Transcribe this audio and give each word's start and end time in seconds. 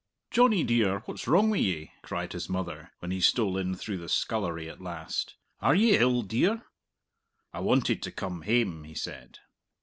"Johnny 0.31 0.63
dear, 0.63 1.03
what's 1.05 1.27
wrong 1.27 1.51
wi' 1.51 1.57
ye?" 1.59 1.91
cried 2.01 2.33
his 2.33 2.49
mother, 2.49 2.91
when 3.01 3.11
he 3.11 3.21
stole 3.21 3.55
in 3.55 3.75
through 3.75 3.99
the 3.99 4.09
scullery 4.09 4.67
at 4.67 4.81
last. 4.81 5.35
"Are 5.59 5.75
ye 5.75 5.95
ill, 5.95 6.23
dear?" 6.23 6.65
"I 7.53 7.59
wanted 7.59 8.01
to 8.01 8.11
come 8.11 8.41
hame," 8.41 8.83
he 8.85 8.95
said. 8.95 9.37